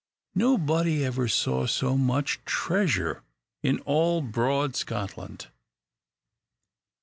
[0.23, 3.21] * Nobody ever saw so much treasure
[3.61, 5.49] in all broad Scotland.